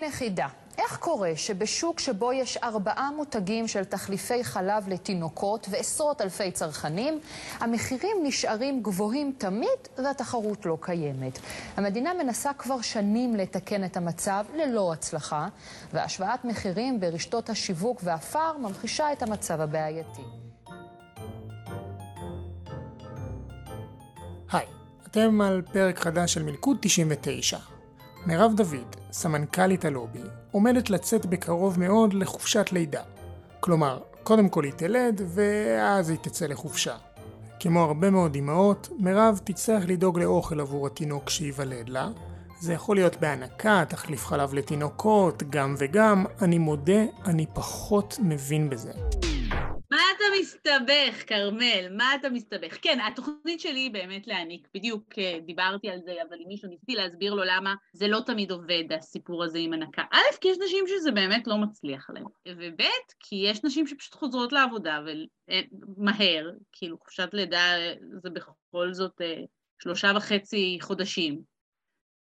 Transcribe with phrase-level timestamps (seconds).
[0.00, 0.46] הנה חידה.
[0.78, 7.20] איך קורה שבשוק שבו יש ארבעה מותגים של תחליפי חלב לתינוקות ועשרות אלפי צרכנים,
[7.60, 11.38] המחירים נשארים גבוהים תמיד והתחרות לא קיימת?
[11.76, 15.48] המדינה מנסה כבר שנים לתקן את המצב ללא הצלחה,
[15.92, 20.22] והשוואת מחירים ברשתות השיווק והפאר ממחישה את המצב הבעייתי.
[24.52, 24.66] היי,
[25.06, 27.58] אתם על פרק חדש של מלכוד 99.
[28.26, 30.18] מירב דוד, סמנכ"לית הלובי,
[30.50, 33.02] עומדת לצאת בקרוב מאוד לחופשת לידה.
[33.60, 36.96] כלומר, קודם כל היא תלד, ואז היא תצא לחופשה.
[37.60, 42.08] כמו הרבה מאוד אמהות, מירב תצטרך לדאוג לאוכל עבור התינוק שייוולד לה.
[42.60, 46.24] זה יכול להיות בהנקה, תחליף חלב לתינוקות, גם וגם.
[46.42, 48.92] אני מודה, אני פחות מבין בזה.
[50.48, 51.88] מסתבך, כרמל?
[51.96, 52.78] מה אתה מסתבך?
[52.82, 56.94] כן, התוכנית שלי היא באמת להעניק, בדיוק אה, דיברתי על זה, אבל אם מישהו ניסיתי
[56.94, 60.02] להסביר לו למה זה לא תמיד עובד, הסיפור הזה עם הנקה.
[60.12, 62.82] א', כי יש נשים שזה באמת לא מצליח להם, וב',
[63.20, 65.00] כי יש נשים שפשוט חוזרות לעבודה
[65.96, 67.72] ומהר, כאילו חופשת לידה
[68.22, 69.42] זה בכל זאת אה,
[69.82, 71.42] שלושה וחצי חודשים.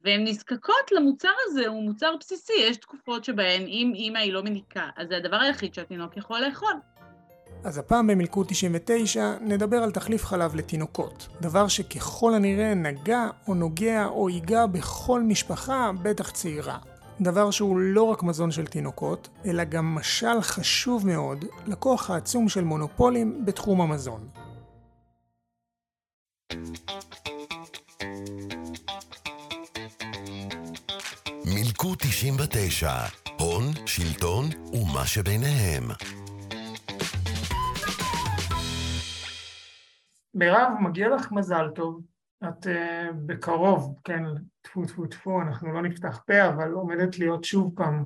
[0.01, 4.91] והן נזקקות למוצר הזה, הוא מוצר בסיסי, יש תקופות שבהן אם אימא היא לא מניקה,
[4.97, 6.75] אז זה הדבר היחיד שהתינוק יכול לאכול.
[7.67, 14.07] אז הפעם במלכוד 99 נדבר על תחליף חלב לתינוקות, דבר שככל הנראה נגע או נוגע
[14.07, 16.79] או ייגע בכל משפחה, בטח צעירה.
[17.21, 22.65] דבר שהוא לא רק מזון של תינוקות, אלא גם משל חשוב מאוד לכוח העצום של
[22.65, 24.29] מונופולים בתחום המזון.
[31.45, 32.93] מלכוד 99,
[33.39, 35.91] הון, שלטון ומה שביניהם.
[40.37, 42.03] מירב, מגיע לך מזל טוב.
[42.45, 44.23] את uh, בקרוב, כן,
[44.63, 48.05] טפו טפו טפו, אנחנו לא נפתח פה, אבל עומדת להיות שוב פעם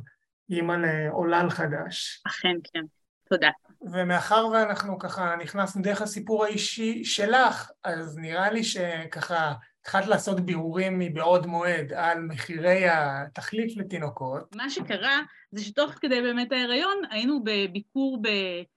[0.50, 2.22] אימא לעולל חדש.
[2.26, 2.84] אכן, כן.
[3.28, 3.50] תודה.
[3.82, 10.98] ומאחר ואנחנו ככה נכנסנו דרך הסיפור האישי שלך, אז נראה לי שככה התחלת לעשות בירורים
[10.98, 14.56] מבעוד מועד על מחירי התחליף לתינוקות.
[14.56, 15.20] מה שקרה
[15.52, 18.22] זה שתוך כדי באמת ההיריון היינו בביקור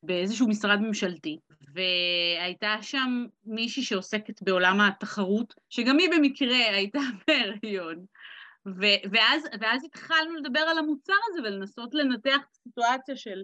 [0.04, 1.40] באיזשהו משרד ממשלתי,
[1.74, 8.06] והייתה שם מישהי שעוסקת בעולם התחרות, שגם היא במקרה הייתה בהריון.
[8.68, 13.44] ו- ואז, ואז התחלנו לדבר על המוצר הזה ולנסות לנתח את הסיטואציה של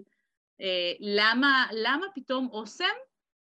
[0.60, 2.84] אה, למה, למה פתאום אוסם,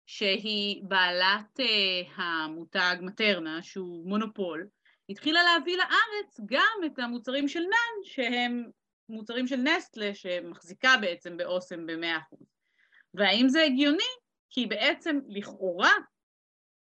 [0.06, 4.66] שהיא בעלת אה, המותג מטרנה, שהוא מונופול,
[5.08, 8.64] התחילה להביא לארץ גם את המוצרים של נאן, שהם
[9.08, 12.36] מוצרים של נסטלה, שמחזיקה בעצם באוסם ב-100%.
[13.14, 14.12] והאם זה הגיוני
[14.52, 15.92] כי בעצם לכאורה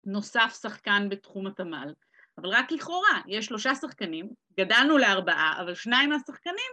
[0.05, 1.93] נוסף שחקן בתחום התמ"ל,
[2.39, 4.31] אבל רק לכאורה, יש שלושה שחקנים,
[4.61, 6.73] גדלנו לארבעה, אבל שניים מהשחקנים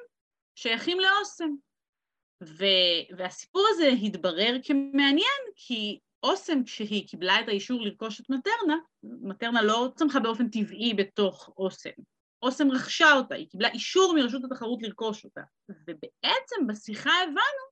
[0.55, 1.49] שייכים לאוסם.
[2.44, 9.61] ו- והסיפור הזה התברר כמעניין, כי אוסם כשהיא קיבלה את האישור לרכוש את מטרנה, מטרנה
[9.61, 11.89] לא צמחה באופן טבעי בתוך אוסם.
[12.41, 15.41] אוסם רכשה אותה, היא קיבלה אישור מרשות התחרות לרכוש אותה.
[15.69, 17.69] ובעצם בשיחה הבנו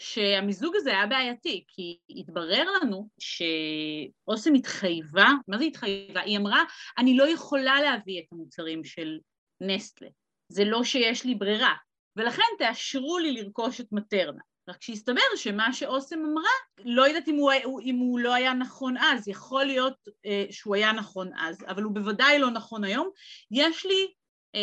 [0.00, 6.20] שהמיזוג הזה היה בעייתי, כי התברר לנו שאוסם התחייבה, מה זה התחייבה?
[6.20, 6.62] היא אמרה,
[6.98, 9.18] אני לא יכולה להביא את המוצרים של
[9.60, 10.08] נסטלה,
[10.48, 11.74] זה לא שיש לי ברירה,
[12.16, 14.42] ולכן תאשרו לי לרכוש את מטרנה.
[14.68, 16.50] רק שהסתבר שמה שאוסם אמרה,
[16.84, 19.96] לא יודעת אם הוא, אם הוא לא היה נכון אז, יכול להיות
[20.26, 23.10] אה, שהוא היה נכון אז, אבל הוא בוודאי לא נכון היום.
[23.50, 24.12] יש לי
[24.54, 24.60] אה,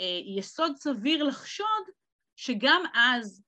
[0.00, 1.84] אה, יסוד סביר לחשוד
[2.36, 3.42] שגם אז,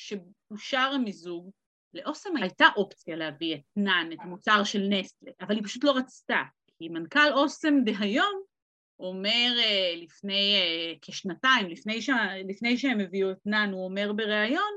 [0.00, 1.50] כשאושר המיזוג,
[1.94, 6.42] לאוסם הייתה אופציה להביא את נאן, את המוצר של נסטלה, אבל היא פשוט לא רצתה,
[6.78, 8.42] כי מנכ"ל אוסם דהיום
[9.00, 12.10] אומר אה, לפני אה, כשנתיים, לפני, ש...
[12.48, 14.72] לפני שהם הביאו את נאן, הוא אומר בריאיון,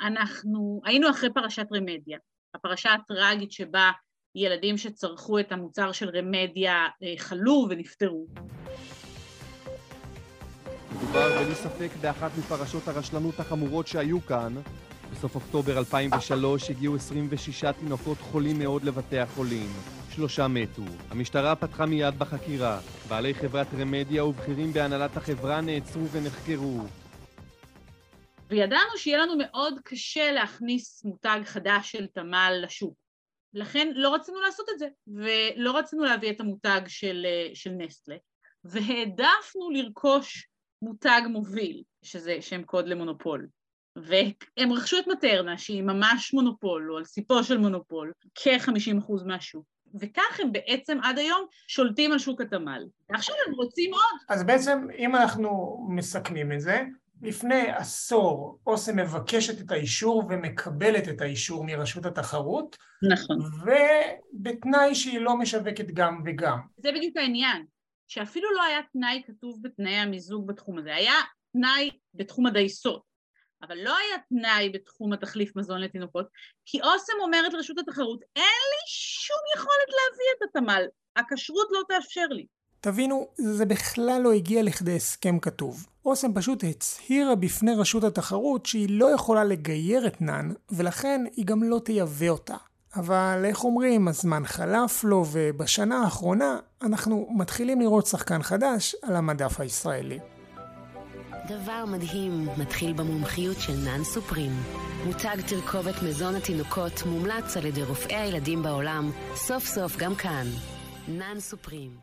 [0.00, 2.18] אנחנו היינו אחרי פרשת רמדיה,
[2.54, 3.90] הפרשה הטראגית שבה
[4.34, 8.26] ילדים שצרכו את המוצר של רמדיה אה, חלו ונפטרו.
[11.14, 14.54] מדובר בלי ספק באחת מפרשות הרשלנות החמורות שהיו כאן.
[15.12, 19.70] בסוף אוקטובר 2003 הגיעו 26 תינוקות חולים מאוד לבתי החולים.
[20.10, 20.82] שלושה מתו.
[21.10, 22.80] המשטרה פתחה מיד בחקירה.
[23.08, 26.80] בעלי חברת רמדיה ובכירים בהנהלת החברה נעצרו ונחקרו.
[28.50, 32.94] וידענו שיהיה לנו מאוד קשה להכניס מותג חדש של תמ"ל לשוק.
[33.54, 38.16] לכן לא רצינו לעשות את זה, ולא רצינו להביא את המותג של, של נסטלה,
[38.64, 40.48] והעדפנו לרכוש
[40.84, 43.46] מותג מוביל, שזה שם קוד למונופול.
[43.96, 49.64] והם רכשו את מטרנה, שהיא ממש מונופול, או על סיפו של מונופול, כ-50% מהשוק.
[50.00, 52.84] וכך הם בעצם עד היום שולטים על שוק התמ"ל.
[53.10, 54.20] ועכשיו הם רוצים עוד.
[54.28, 56.82] אז בעצם, אם אנחנו מסכמים את זה,
[57.22, 62.76] לפני עשור אוסם מבקשת את האישור ומקבלת את האישור מרשות התחרות.
[63.12, 63.38] נכון.
[63.62, 66.58] ובתנאי שהיא לא משווקת גם וגם.
[66.76, 67.64] זה בדיוק העניין,
[68.08, 71.14] שאפילו לא היה תנאי כתוב בתנאי המיזוג בתחום הזה, היה
[71.52, 73.02] תנאי בתחום הדייסות,
[73.62, 76.26] אבל לא היה תנאי בתחום התחליף מזון לתינוקות,
[76.66, 80.82] כי אוסם אומרת לרשות התחרות, אין לי שום יכולת להביא את התמ"ל,
[81.16, 82.46] הכשרות לא תאפשר לי.
[82.80, 85.86] תבינו, זה בכלל לא הגיע לכדי הסכם כתוב.
[86.04, 91.62] אוסם פשוט הצהירה בפני רשות התחרות שהיא לא יכולה לגייר את נאן, ולכן היא גם
[91.62, 92.56] לא תייבא אותה.
[92.96, 99.60] אבל איך אומרים, הזמן חלף לו, ובשנה האחרונה אנחנו מתחילים לראות שחקן חדש על המדף
[99.60, 100.18] הישראלי.
[101.48, 104.52] דבר מדהים מתחיל במומחיות של נאן סופרים.
[105.06, 110.46] מותג תרכובת מזון התינוקות מומלץ על ידי רופאי הילדים בעולם, סוף סוף גם כאן.
[111.08, 111.96] נאן סופרים.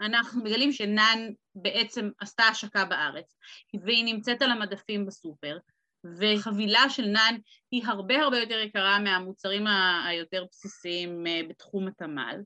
[0.00, 1.18] אנחנו מגלים שנאן
[1.54, 3.36] בעצם עשתה השקה בארץ,
[3.84, 5.56] והיא נמצאת על המדפים בסופר,
[6.04, 7.36] וחבילה של נאן
[7.70, 9.64] היא הרבה הרבה יותר יקרה מהמוצרים
[10.06, 12.36] היותר בסיסיים אה, בתחום התמ"ל,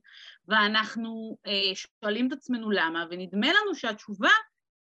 [0.47, 4.31] ואנחנו אה, שואלים את עצמנו למה, ונדמה לנו שהתשובה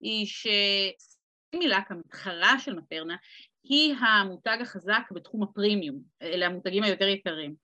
[0.00, 3.16] היא שסימילק, המתחרה של מטרנה,
[3.64, 7.54] היא המותג החזק בתחום הפרימיום, אלה המותגים היותר יקרים.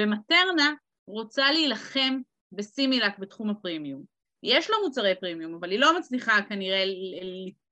[0.00, 0.72] ומטרנה
[1.06, 2.20] רוצה להילחם
[2.52, 4.02] בסימילק בתחום הפרימיום.
[4.42, 6.84] יש לו מוצרי פרימיום, אבל היא לא מצליחה כנראה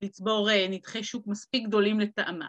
[0.02, 2.46] לצבור אה, נתחי שוק מספיק גדולים לטעמה.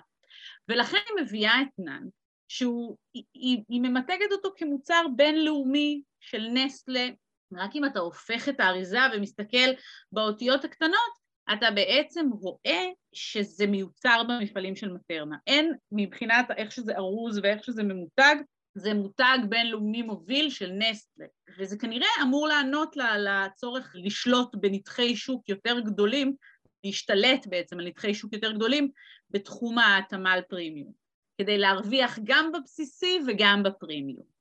[0.69, 2.03] ולכן היא מביאה את נאן,
[2.47, 2.69] שהיא
[3.13, 7.09] היא, היא ממתגת אותו כמוצר בינלאומי של נסטלה,
[7.53, 9.69] רק אם אתה הופך את האריזה ומסתכל
[10.11, 11.23] באותיות הקטנות,
[11.53, 15.37] אתה בעצם רואה שזה מיוצר במפעלים של מטרנה.
[15.47, 18.35] אין מבחינת איך שזה ארוז ואיך שזה ממותג,
[18.75, 21.25] זה מותג בינלאומי מוביל של נסטלה,
[21.59, 26.35] וזה כנראה אמור לענות לצורך לשלוט בנתחי שוק יותר גדולים,
[26.83, 28.89] להשתלט בעצם על נתחי שוק יותר גדולים
[29.31, 30.91] בתחום התמ"ל פרימיום,
[31.37, 34.33] כדי להרוויח גם בבסיסי וגם בפרימיום.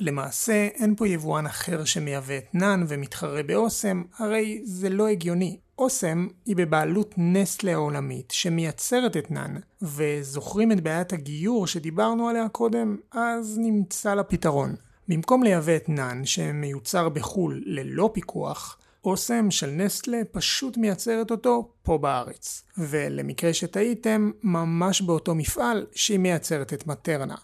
[0.00, 5.58] למעשה אין פה יבואן אחר שמייבא את נאן ומתחרה באוסם, הרי זה לא הגיוני.
[5.78, 12.96] אוסם היא בבעלות נסטלה העולמית שמייצרת את נאן, וזוכרים את בעיית הגיור שדיברנו עליה קודם?
[13.12, 14.74] אז נמצא לה פתרון.
[15.08, 21.98] במקום לייבא את נאן שמיוצר בחו"ל ללא פיקוח, אוסם של נסטלה פשוט מייצרת אותו פה
[21.98, 22.64] בארץ.
[22.78, 27.36] ולמקרה שטעיתם, ממש באותו מפעל שהיא מייצרת את מטרנה.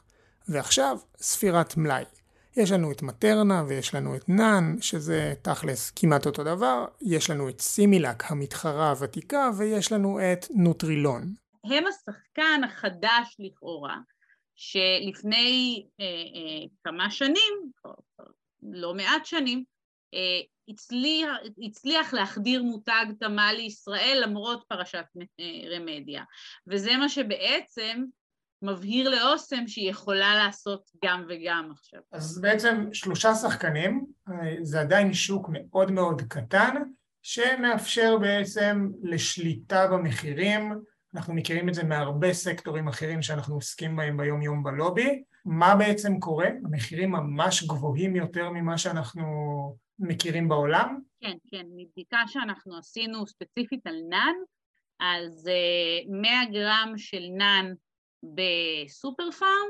[0.48, 2.04] ועכשיו, ספירת מלאי.
[2.56, 7.48] יש לנו את מטרנה ויש לנו את נאן, שזה תכלס כמעט אותו דבר, יש לנו
[7.48, 11.34] את סימילק המתחרה הוותיקה, ויש לנו את נוטרילון.
[11.64, 13.96] הם השחקן החדש לכאורה,
[14.54, 17.70] שלפני אה, אה, כמה שנים,
[18.62, 19.64] לא מעט שנים,
[20.68, 21.28] הצליח,
[21.62, 25.04] הצליח להחדיר מותג תמה לישראל למרות פרשת
[25.40, 26.22] אה, רמדיה.
[26.66, 28.04] וזה מה שבעצם
[28.62, 32.00] מבהיר לאוסם שהיא יכולה לעשות גם וגם עכשיו.
[32.12, 34.06] אז בעצם שלושה שחקנים,
[34.62, 36.74] זה עדיין שוק מאוד מאוד קטן,
[37.22, 40.72] שמאפשר בעצם לשליטה במחירים,
[41.14, 45.22] אנחנו מכירים את זה מהרבה סקטורים אחרים שאנחנו עוסקים בהם ביום יום בלובי.
[45.44, 46.48] מה בעצם קורה?
[46.64, 49.26] המחירים ממש גבוהים יותר ממה שאנחנו
[50.00, 51.00] מכירים בעולם?
[51.20, 54.34] כן, כן, מבדיקה שאנחנו עשינו ספציפית על נאן,
[55.00, 55.50] אז
[56.08, 57.72] 100 אה, גרם של נאן
[58.22, 59.68] בסופר פארם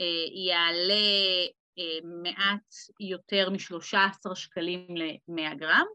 [0.00, 1.46] אה, יעלה
[1.78, 5.86] אה, מעט יותר מ-13 שקלים ל-100 גרם,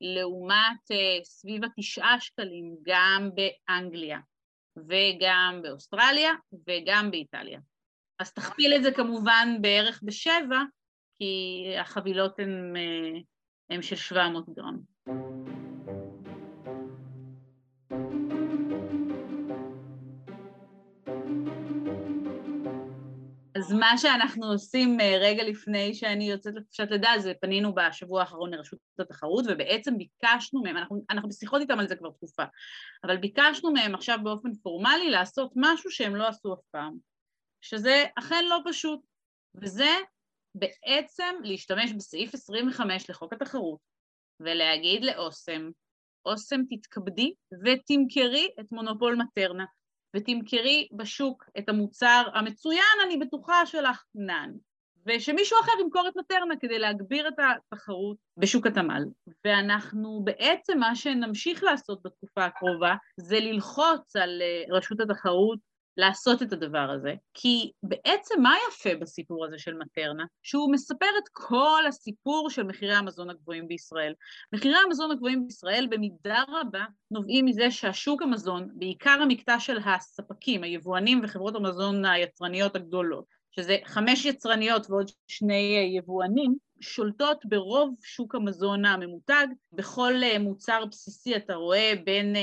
[0.00, 0.80] לעומת
[1.24, 4.18] סביב התשעה שקלים גם באנגליה
[4.76, 6.32] וגם באוסטרליה
[6.68, 7.60] וגם באיטליה.
[8.18, 10.62] אז תכפיל את זה כמובן בערך בשבע,
[11.22, 12.38] כי החבילות
[13.70, 14.78] הן של 700 גרם.
[23.56, 28.54] אז מה שאנחנו עושים אה, רגע לפני שאני יוצאת לחופשת לידה, זה פנינו בשבוע האחרון
[28.54, 32.44] לרשות התחרות, ובעצם ביקשנו מהם, אנחנו, אנחנו בשיחות איתם על זה כבר תקופה,
[33.04, 36.96] אבל ביקשנו מהם עכשיו באופן פורמלי לעשות משהו שהם לא עשו אף פעם,
[37.60, 39.00] שזה אכן לא פשוט,
[39.54, 39.88] וזה
[40.54, 43.78] בעצם להשתמש בסעיף 25 לחוק התחרות,
[44.40, 45.70] ולהגיד לאוסם,
[46.26, 47.32] אוסם תתכבדי
[47.64, 49.64] ותמכרי את מונופול מטרנה.
[50.16, 54.50] ותמכרי בשוק את המוצר המצוין, אני בטוחה שלך נאן,
[55.06, 59.02] ושמישהו אחר ימכור את מטרנה כדי להגביר את התחרות בשוק התמ"ל.
[59.44, 65.58] ואנחנו בעצם, מה שנמשיך לעשות בתקופה הקרובה, זה ללחוץ על אה, רשות התחרות
[65.96, 70.24] לעשות את הדבר הזה, כי בעצם מה יפה בסיפור הזה של מטרנה?
[70.42, 74.12] שהוא מספר את כל הסיפור של מחירי המזון הגבוהים בישראל.
[74.52, 81.20] מחירי המזון הגבוהים בישראל במידה רבה נובעים מזה שהשוק המזון, בעיקר המקטע של הספקים, היבואנים
[81.24, 89.46] וחברות המזון היצרניות הגדולות, שזה חמש יצרניות ועוד שני יבואנים, שולטות ברוב שוק המזון הממותג.
[89.72, 92.36] בכל מוצר בסיסי אתה רואה בין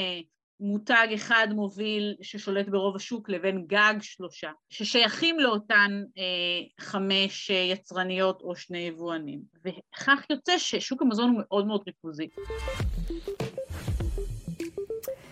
[0.59, 8.55] מותג אחד מוביל ששולט ברוב השוק לבין גג שלושה, ששייכים לאותן אה, חמש יצרניות או
[8.55, 9.39] שני יבואנים.
[9.65, 12.27] וכך יוצא ששוק המזון הוא מאוד מאוד ריכוזי.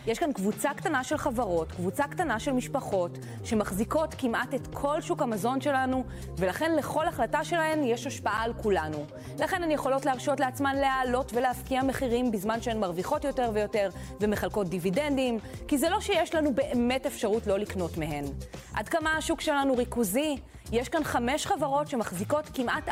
[0.07, 5.21] יש כאן קבוצה קטנה של חברות, קבוצה קטנה של משפחות, שמחזיקות כמעט את כל שוק
[5.21, 6.03] המזון שלנו,
[6.37, 9.05] ולכן לכל החלטה שלהן יש השפעה על כולנו.
[9.39, 13.89] לכן הן יכולות להרשות לעצמן להעלות ולהפקיע מחירים בזמן שהן מרוויחות יותר ויותר
[14.21, 18.25] ומחלקות דיבידנדים, כי זה לא שיש לנו באמת אפשרות לא לקנות מהן.
[18.73, 20.37] עד כמה השוק שלנו ריכוזי?
[20.71, 22.91] יש כאן חמש חברות שמחזיקות כמעט 40%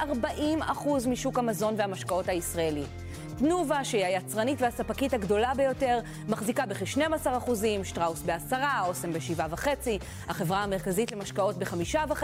[1.07, 2.83] משוק המזון והמשקאות הישראלי.
[3.37, 8.53] תנובה, שהיא היצרנית והספקית הגדולה ביותר, מחזיקה בכ-12 אחוזים, שטראוס ב-10,
[8.87, 9.67] אוסם ב-7.5,
[10.27, 12.23] החברה המרכזית למשקאות ב-5.5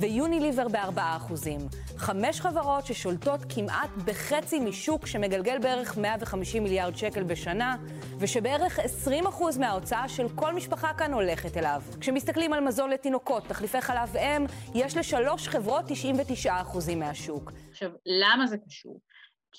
[0.00, 1.60] ויוניליבר ב-4 אחוזים.
[1.96, 7.76] חמש חברות ששולטות כמעט בחצי משוק שמגלגל בערך 150 מיליארד שקל בשנה,
[8.18, 11.82] ושבערך 20 אחוז מההוצאה של כל משפחה כאן הולכת אליו.
[12.00, 17.52] כשמסתכלים על מזון לתינוקות, תחליפי חלב אם, יש לשלוש חברות 99 אחוזים מהשוק.
[17.70, 19.00] עכשיו, למה זה קשור?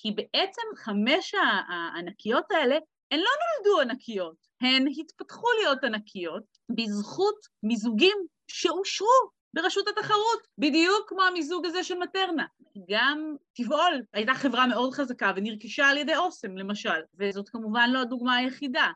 [0.01, 1.35] כי בעצם חמש
[1.67, 2.75] הענקיות האלה,
[3.11, 11.23] הן לא נולדו ענקיות, הן התפתחו להיות ענקיות בזכות מיזוגים שאושרו ברשות התחרות, בדיוק כמו
[11.23, 12.45] המיזוג הזה של מטרנה.
[12.89, 18.35] גם טבעול הייתה חברה מאוד חזקה ונרכשה על ידי אוסם, למשל, וזאת כמובן לא הדוגמה
[18.35, 18.91] היחידה.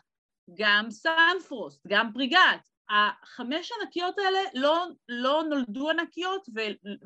[0.58, 2.70] גם סנפרוסט, גם פריגת.
[2.89, 6.48] החמש ענקיות האלה לא, לא נולדו ענקיות,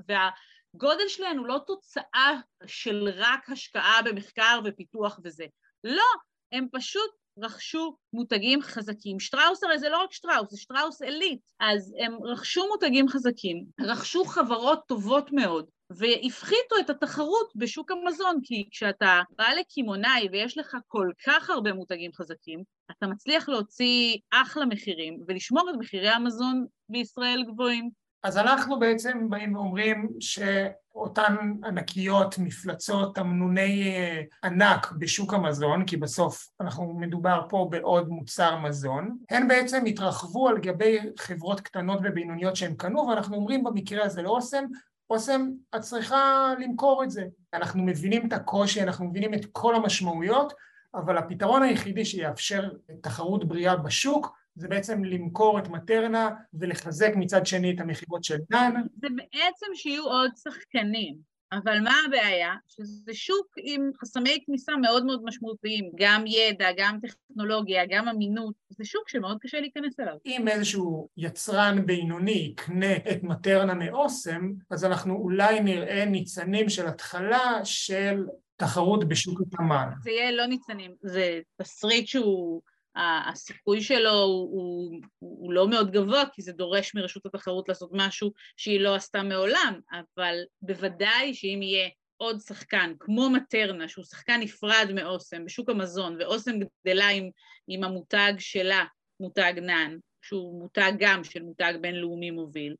[0.07, 0.29] וה,
[0.77, 2.33] גודל שלהן הוא לא תוצאה
[2.65, 5.45] של רק השקעה במחקר ופיתוח וזה.
[5.83, 6.03] לא,
[6.51, 9.19] הם פשוט רכשו מותגים חזקים.
[9.19, 11.41] שטראוס הרי זה לא רק שטראוס, זה שטראוס עילית.
[11.59, 18.67] אז הם רכשו מותגים חזקים, רכשו חברות טובות מאוד, והפחיתו את התחרות בשוק המזון, כי
[18.71, 25.23] כשאתה בא לקמעונאי ויש לך כל כך הרבה מותגים חזקים, אתה מצליח להוציא אחלה מחירים
[25.27, 28.04] ולשמור את מחירי המזון בישראל גבוהים.
[28.25, 36.47] אז אנחנו בעצם באים ואומרים שאותן ענקיות, מפלצות, תמנוני אה, ענק בשוק המזון, כי בסוף
[36.61, 42.75] אנחנו מדובר פה בעוד מוצר מזון, הן בעצם התרחבו על גבי חברות קטנות ובינוניות שהן
[42.75, 44.65] קנו, ואנחנו אומרים במקרה הזה לאוסם,
[45.09, 47.25] אוסם, את צריכה למכור את זה.
[47.53, 50.53] אנחנו מבינים את הקושי, אנחנו מבינים את כל המשמעויות,
[50.95, 52.69] אבל הפתרון היחידי שיאפשר
[53.01, 58.73] תחרות בריאה בשוק זה בעצם למכור את מטרנה ולחזק מצד שני את המכירות של דן.
[58.95, 61.15] זה בעצם שיהיו עוד שחקנים,
[61.51, 62.53] אבל מה הבעיה?
[62.67, 68.85] שזה שוק עם חסמי כניסה מאוד מאוד משמעותיים, גם ידע, גם טכנולוגיה, גם אמינות, זה
[68.85, 70.15] שוק שמאוד קשה להיכנס אליו.
[70.25, 77.59] אם איזשהו יצרן בינוני יקנה את מטרנה מאוסם, אז אנחנו אולי נראה ניצנים של התחלה
[77.63, 79.87] של תחרות בשוק התמ"ל.
[80.03, 82.61] זה יהיה לא ניצנים, זה תסריט שהוא...
[82.95, 88.31] הסיכוי שלו הוא, הוא, הוא לא מאוד גבוה, כי זה דורש מרשות התחרות לעשות משהו
[88.57, 94.87] שהיא לא עשתה מעולם, אבל בוודאי שאם יהיה עוד שחקן, כמו מטרנה, שהוא שחקן נפרד
[94.95, 96.51] מאוסם בשוק המזון, ואוסם
[96.85, 97.29] גדלה עם,
[97.67, 98.85] עם המותג שלה,
[99.19, 102.75] מותג נאן, שהוא מותג גם של מותג בינלאומי מוביל,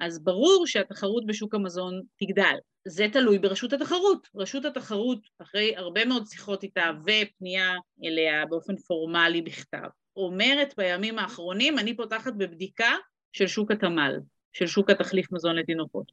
[0.00, 2.56] אז ברור שהתחרות בשוק המזון תגדל.
[2.88, 4.28] זה תלוי ברשות התחרות.
[4.34, 7.72] רשות התחרות, אחרי הרבה מאוד שיחות איתה ופנייה
[8.04, 12.90] אליה באופן פורמלי בכתב, אומרת בימים האחרונים, אני פותחת בבדיקה
[13.32, 14.12] של שוק התמ"ל,
[14.52, 16.12] של שוק התחליף מזון לתינוקות.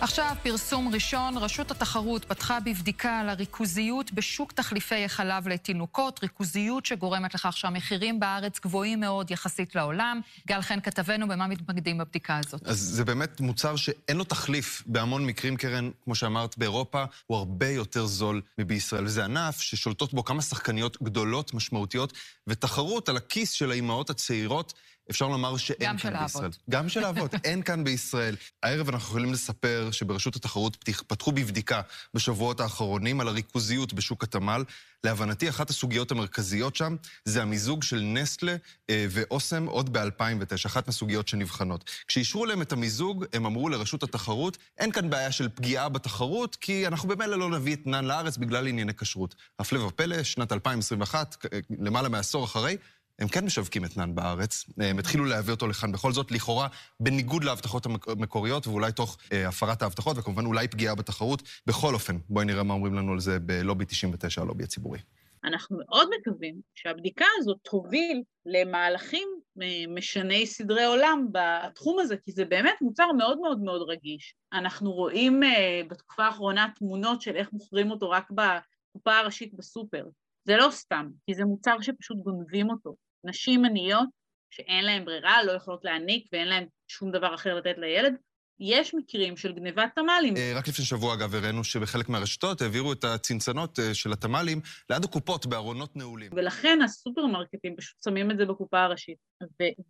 [0.00, 7.34] עכשיו פרסום ראשון, רשות התחרות פתחה בבדיקה על הריכוזיות בשוק תחליפי החלב לתינוקות, ריכוזיות שגורמת
[7.34, 10.20] לכך שהמחירים בארץ גבוהים מאוד יחסית לעולם.
[10.46, 12.66] גל חן כתבנו, במה מתמקדים בבדיקה הזאת?
[12.66, 17.68] אז זה באמת מוצר שאין לו תחליף בהמון מקרים, קרן, כמו שאמרת, באירופה הוא הרבה
[17.68, 19.04] יותר זול מבישראל.
[19.04, 22.12] וזה ענף ששולטות בו כמה שחקניות גדולות, משמעותיות,
[22.46, 24.74] ותחרות על הכיס של האימהות הצעירות.
[25.10, 26.44] אפשר לומר שאין כאן בישראל.
[26.44, 26.58] האבות.
[26.70, 27.34] גם של האבות.
[27.44, 28.36] אין כאן בישראל.
[28.62, 31.80] הערב אנחנו יכולים לספר שברשות התחרות פתחו בבדיקה
[32.14, 34.64] בשבועות האחרונים על הריכוזיות בשוק התמ"ל.
[35.04, 38.56] להבנתי, אחת הסוגיות המרכזיות שם זה המיזוג של נסטלה
[38.90, 41.90] אה, ואוסם עוד ב-2009, אחת מהסוגיות שנבחנות.
[42.06, 46.86] כשאישרו להם את המיזוג, הם אמרו לרשות התחרות, אין כאן בעיה של פגיעה בתחרות, כי
[46.86, 49.34] אנחנו במילא לא נביא את נאן לארץ בגלל ענייני כשרות.
[49.58, 51.36] הפלא ופלא, שנת 2021,
[51.78, 52.76] למעלה מעשור אחרי,
[53.18, 56.68] הם כן משווקים אתנן בארץ, הם התחילו להביא אותו לכאן בכל זאת, לכאורה
[57.00, 61.42] בניגוד להבטחות המקוריות, ואולי תוך אה, הפרת ההבטחות, וכמובן אולי פגיעה בתחרות.
[61.66, 64.98] בכל אופן, בואי נראה מה אומרים לנו על זה בלובי 99, הלובי הציבורי.
[65.44, 69.28] אנחנו מאוד מקווים שהבדיקה הזאת תוביל למהלכים
[69.62, 74.34] אה, משני סדרי עולם בתחום הזה, כי זה באמת מוצר מאוד מאוד מאוד רגיש.
[74.52, 80.04] אנחנו רואים אה, בתקופה האחרונה תמונות של איך מוכרים אותו רק בקופה הראשית בסופר.
[80.44, 82.94] זה לא סתם, כי זה מוצר שפשוט גונבים אותו.
[83.26, 84.08] נשים עניות
[84.50, 88.14] שאין להן ברירה, לא יכולות להעניק ואין להן שום דבר אחר לתת לילד,
[88.60, 90.36] יש מקרים של גניבת תמ"לים.
[90.36, 95.04] אה, רק לפני שבוע, אגב, הראינו שבחלק מהרשתות העבירו את הצנצנות אה, של התמ"לים ליד
[95.04, 96.30] הקופות בארונות נעולים.
[96.36, 99.18] ולכן הסופרמרקטים פשוט שמים את זה בקופה הראשית.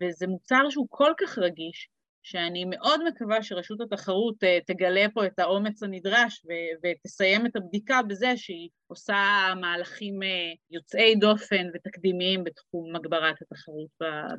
[0.00, 1.88] וזה מוצר שהוא כל כך רגיש,
[2.26, 6.42] שאני מאוד מקווה שרשות התחרות אה, תגלה פה את האומץ הנדרש
[6.82, 9.16] ותסיים את הבדיקה בזה שהיא עושה
[9.60, 13.90] מהלכים אה, יוצאי דופן ותקדימיים בתחום הגברת התחרות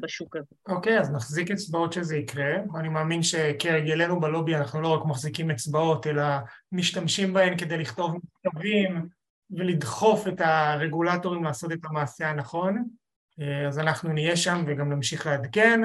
[0.01, 0.55] בשוק הזה.
[0.67, 2.55] אוקיי, okay, אז נחזיק אצבעות שזה יקרה.
[2.79, 6.23] אני מאמין שכהרגלנו בלובי אנחנו לא רק מחזיקים אצבעות, אלא
[6.71, 9.07] משתמשים בהן כדי לכתוב מכתבים
[9.51, 12.83] ולדחוף את הרגולטורים לעשות את המעשה הנכון.
[13.41, 15.81] אה, אז אנחנו נהיה שם וגם נמשיך לעדכן.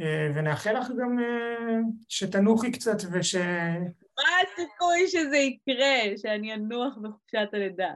[0.00, 3.34] אה, ונאחל לך גם אה, שתנוחי קצת וש...
[4.16, 7.90] מה הסיכוי שזה יקרה, שאני אנוח בחופשת הלידה?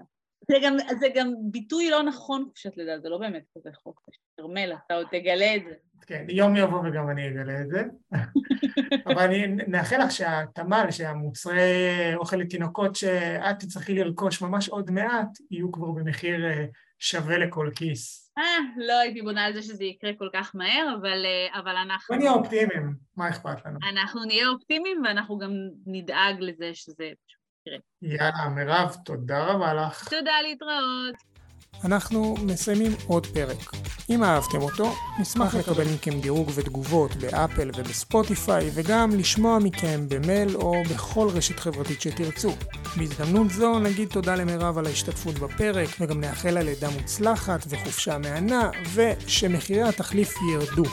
[0.50, 4.00] זה גם, זה גם ביטוי לא נכון חופשת לידה, זה לא באמת כזה חוק.
[4.36, 5.74] כרמל, אתה עוד תגלה את זה.
[6.06, 7.82] כן, יום יבוא וגם אני אגלה את זה.
[9.06, 15.72] אבל אני נאחל לך שהתמ"ל, שהמוצרי אוכל לתינוקות שאת תצטרכי לרכוש ממש עוד מעט, יהיו
[15.72, 16.64] כבר במחיר אה,
[16.98, 18.27] שווה לכל כיס.
[18.38, 22.16] אה, לא הייתי בונה על זה שזה יקרה כל כך מהר, אבל, אה, אבל אנחנו...
[22.16, 23.78] נהיה אופטימיים, מה אכפת לנו?
[23.92, 25.50] אנחנו נהיה אופטימיים ואנחנו גם
[25.86, 27.78] נדאג לזה שזה פשוט יקרה.
[28.02, 30.08] יאללה, מירב, תודה רבה לך.
[30.08, 31.37] תודה, להתראות.
[31.84, 33.72] אנחנו מסיימים עוד פרק.
[34.10, 40.82] אם אהבתם אותו, נשמח לקבל מכם דירוג ותגובות באפל ובספוטיפיי, וגם לשמוע מכם במייל או
[40.90, 42.52] בכל רשת חברתית שתרצו.
[42.96, 48.70] בהזדמנות זו נגיד תודה למירב על ההשתתפות בפרק, וגם נאחל לה לידה מוצלחת וחופשה מהנה,
[48.94, 50.84] ושמחירי התחליף ירדו.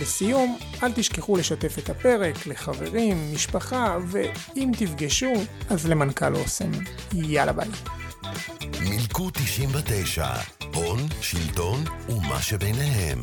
[0.00, 5.32] לסיום, אל תשכחו לשתף את הפרק לחברים, משפחה, ואם תפגשו,
[5.70, 6.70] אז למנכ"ל אוסם.
[7.12, 7.68] יאללה ביי.
[9.08, 10.26] מילקו 99,
[10.74, 13.22] הון, שלטון ומה שביניהם.